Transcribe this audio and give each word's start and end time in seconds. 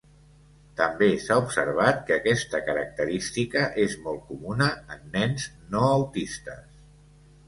També 0.79 1.07
s'ha 1.25 1.35
observat 1.41 1.99
que 2.07 2.15
aquesta 2.15 2.61
característica 2.69 3.65
és 3.83 3.93
molt 4.05 4.23
comuna 4.31 4.71
en 4.97 5.05
nens 5.19 5.45
no 5.75 5.85
autistes. 5.91 6.65